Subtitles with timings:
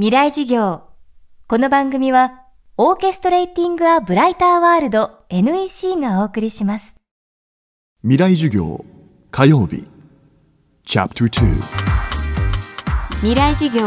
[0.00, 0.84] 未来事業。
[1.46, 2.46] この番組は
[2.78, 6.94] オーケストレーティング・ア・ブライター・ワールド NEC がお送りします。
[8.00, 8.82] 未来授業
[9.30, 9.86] 火曜日。
[10.86, 11.54] チャプター
[13.16, 13.84] 未来事業。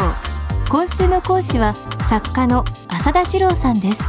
[0.70, 1.74] 今週の講師は
[2.08, 4.00] 作家の浅田次郎さんです。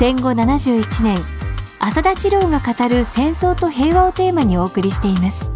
[0.00, 1.18] 戦後71年
[1.78, 5.52] 浅田次郎が語る戦争と平和をテーマにお送りしています。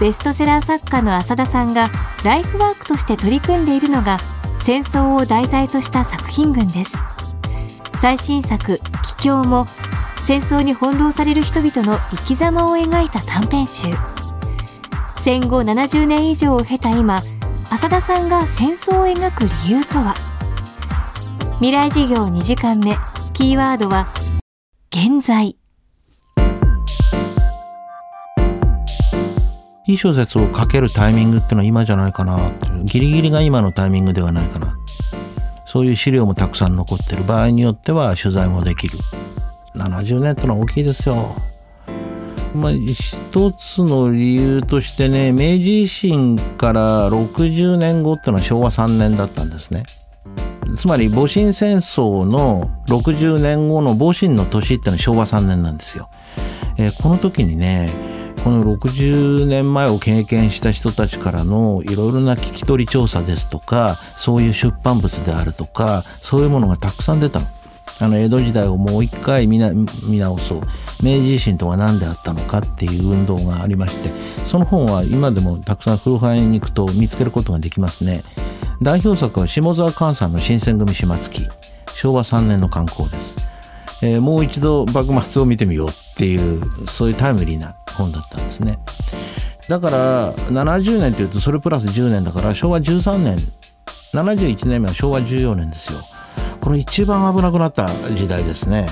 [0.00, 1.90] ベストセラー作家の浅田さんが
[2.24, 4.18] ライフワークとして取り組んでいるのが
[4.62, 6.92] 戦争を題材とした作品群です。
[8.02, 8.78] 最新作
[9.18, 9.66] 「帰郷」も
[10.26, 13.88] 戦争に翻弄される人々の生き様を描いた短編集。
[15.18, 17.22] 戦後70年以上を経た今
[17.70, 20.14] 浅田さんが戦争を描く理由とは？
[21.56, 22.96] 未来事業2時間目
[23.32, 24.06] キーワードは
[24.90, 25.59] 現在。
[29.86, 32.52] いい小説を書けるタイミングってのは今じゃないかな
[32.84, 34.76] ギリギリが今のタイミングではないかな。
[35.66, 38.98] そういう資料もたくさん残ってる場合によっては取材もできる。
[39.76, 41.36] 70年ってのは大きいですよ。
[42.54, 45.44] まあ、一つの理由としてね明治
[45.84, 49.84] 維新から60年後ってのは昭和3年だったんですね。
[50.76, 56.08] つまり戊辰戦争の60年後の戊辰の年ってのは昭和3年なんですよ、
[56.78, 57.90] えー、この時にね
[58.44, 67.46] この60年前を経験した人たちからのいろいろな聞き取り調査ですとかそういう出版物であるとかそういうものがたくさん出たの。
[68.02, 70.60] あの江戸時代をもう一回見直そう。
[71.02, 74.10] 明治維新とは何であったのかっていう運動がありまして
[74.46, 78.24] その本は今でもたくさん古本屋に行くと見つけることができますね。
[78.80, 81.48] 代表作は下沢寛さんの新選組始末記。
[82.00, 83.36] 昭和3年の観光です、
[84.00, 88.78] えー、もう一度幕末を見てみようっていうそういうタイムリーな本だったんですね。
[89.68, 93.38] だから70年というとそれプラス10年だから昭和13年
[94.14, 96.00] 71年目は昭和14年ですよ。
[96.60, 98.86] これ一番危なくなった時代ですね。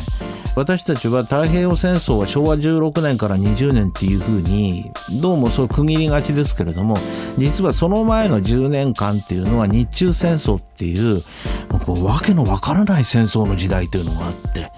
[0.58, 6.98] 私たちは太平洋戦争は昭和16年から20年っていうふうにどうもそう区切りがちですけれども
[7.36, 11.22] 実はその前の10年間っていうのは日中戦争っていう
[11.86, 14.72] こうわけのわからない戦争の時代というのがあって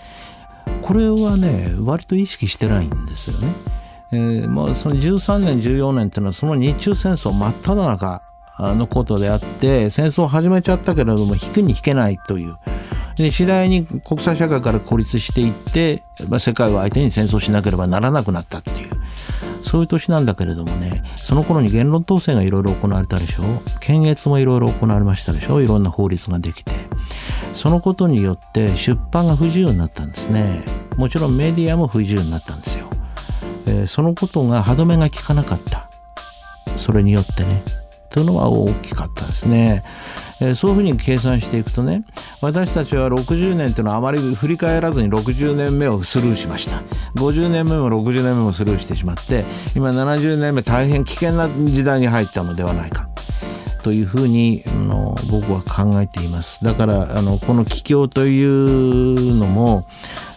[0.82, 3.79] これはね割と意識してないんですよね。
[4.12, 8.22] えー、まあ、その13年14年っていうのはその日中戦争真っ只中
[8.59, 12.56] のことであって戦争を始めちゃったけれども引くに引けないという
[13.16, 18.91] で次第に国際社会から孤立していって、まあ、世界を相手に戦争しなければならなくなったっていう
[19.62, 23.42] そういう年なんだけれどもねその頃に言論統制がいろいろ行われたでしょ
[23.81, 26.72] 検閲もいろいろ行われましたでしょいろんな法律ができて。
[27.54, 30.62] そのことによって出版が不自由になったんですね。
[30.97, 32.79] もちろんメディアも不自由になったんですよ、
[33.66, 35.91] えー、そのことが歯止めが効かなかった。
[36.76, 37.62] それによってね。
[38.10, 39.84] というのは大きかったですね。
[40.41, 42.04] えー、そういうふうに計算していくとね
[42.41, 46.82] 私たちは60年っていうのはあまり振り返らずに60年目をスルーしました。
[47.16, 49.44] 50年目も60年目もスルーしてしまって
[49.77, 53.09] 今70年目大変危険な時代に入ったのではないか。
[53.82, 56.65] というふうにあの僕は考えています。
[56.65, 59.87] だからあのこの帰郷というのも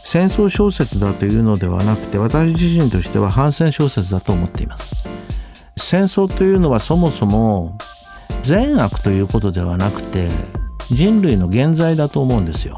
[0.05, 4.93] 戦争小説だというのではなくて私自身としては反戦小説だと思っています。
[5.77, 7.77] 戦争というのはそもそも
[8.43, 10.29] 善悪ということではなくて
[10.91, 12.77] 人類の現在だと思うんですよ。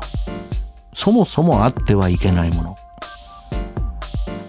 [0.94, 2.78] そもそもあってはいけないもの。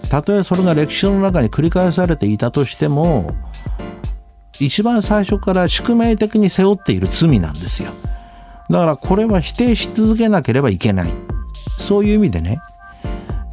[0.09, 3.35] たとえそれが歴史の中に繰り返されていたとしても
[4.59, 7.91] 一番最初から宿命的に背負っている罪なんですよ。
[8.69, 11.11] だからこれは否定し続けなければいけない。
[11.79, 12.59] そういう意味でね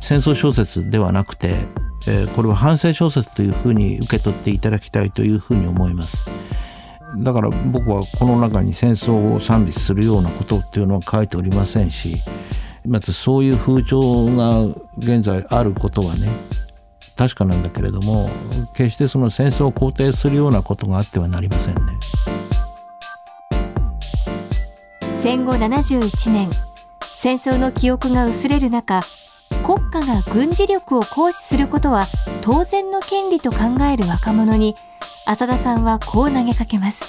[0.00, 1.66] 戦争小説ではなくて
[2.06, 6.24] えー、これは反省小説というふうに受け取っていただきたいというふうに思います。
[7.18, 12.16] だから僕はこの中に戦争を賛美するようなことっていうのは書いておりませんし
[12.84, 14.64] またそういう風潮が
[14.98, 16.28] 現在あることはね
[17.14, 18.30] 確かなんだけれども
[18.74, 21.80] 決してその戦争を肯定するようなことがあってはなりませんね
[25.22, 26.50] 戦後71年
[27.18, 29.02] 戦争の記憶が薄れる中
[29.64, 32.06] 国家が軍事力を行使することは
[32.42, 34.76] 当然の権利と考える若者に
[35.24, 37.04] 浅田さんはこう投げかけます、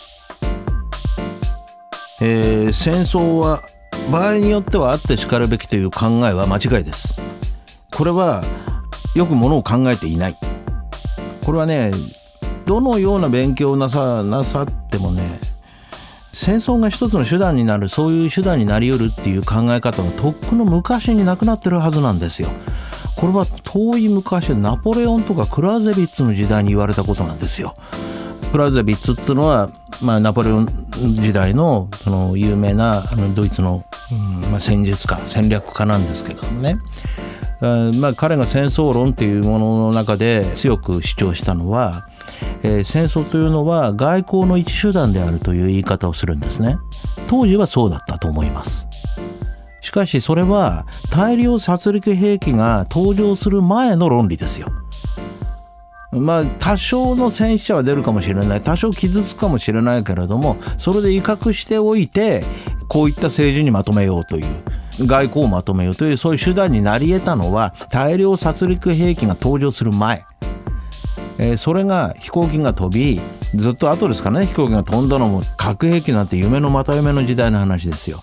[2.21, 3.61] えー、戦争は
[4.09, 7.15] 場合によってはあってしかるべきという考えは間違いです。
[7.91, 8.43] これは
[9.15, 10.37] よくものを考えていない。
[11.43, 11.91] これはね
[12.65, 15.39] どのような勉強をなさなさってもね
[16.35, 22.49] 戦争が一つの手段になるそういう手段になりうるっていう考え方はとっくの昔になくなってるはずなんですよ。
[23.15, 27.73] これは遠い昔ナポレオンとかクラーゼビッツの時代に言われたことなんですよ。
[28.51, 29.69] クラゼビッツっていうのは、
[30.01, 30.67] まあ、ナポレオン
[31.21, 36.75] 時代のその有名なあのドイツの、うんまあ、戦術家戦略家なんですけどもね
[37.61, 42.07] まあ、彼が戦争論っていうものの中で強く主張したのは、
[42.65, 46.77] えー、戦争というのは外交の一手段であるという言い方をするんですね。
[47.27, 48.87] 当時はそうだったと思います。
[49.81, 54.71] しかしそれは大量殺戮兵器が登場する前の論理ですよ。
[56.11, 58.61] まあ多少の戦死者は出るかもしれない。
[58.61, 62.43] 多少傷つくかもしれないけれどもそれで威嚇しておいて
[62.87, 64.45] こういった政治にまとめようという
[65.05, 70.25] 外交をまとめようというそういう手段になり得たのは大量殺戮兵器が登場する前、
[71.37, 73.21] えー、それが飛行機が飛び
[73.55, 74.45] ずっと後ですかね。
[74.45, 78.21] 飛行機が飛んだのも核兵器なんて夢のまた夢の時代の話ですよ。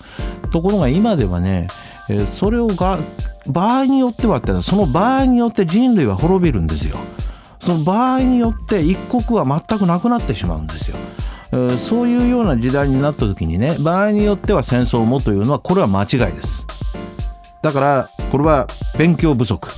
[0.50, 1.68] ところが今ではね、
[2.08, 2.98] えー、それをが
[3.46, 6.96] 場合によってはってその場合によって人類は滅びるんですよ。
[7.60, 10.96] その場合によって一国は全くなくなってしまうんですよ。
[11.78, 16.66] そういうような時代になった時にね場合によっては戦争もというのはこれは間違いです。
[17.60, 18.66] だからこれは
[18.98, 19.68] 勉強不足。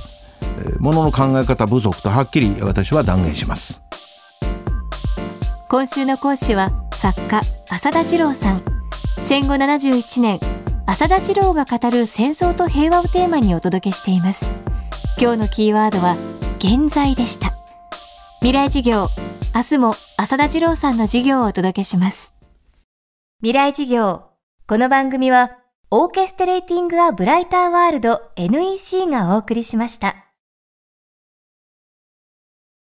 [0.79, 3.81] ものの考え方不足とはっきり私は断言します
[5.69, 8.63] 今週の講師は作家浅田次郎さん
[9.27, 10.39] 戦後71年
[10.85, 14.45] 浅田次郎が語る戦争と平和をテーマにお届けしています
[15.19, 16.17] 今日のキーワードは
[16.59, 17.57] 現在でした
[18.39, 19.09] 未来授業
[19.55, 22.33] 明日も浅田次郎さんの授業をお届けします。
[23.39, 24.23] 未来授業。
[24.67, 25.57] この番組は、
[25.91, 30.24] オーケストレーティング・ア・ブライター・ワールド NEC がお送りしました。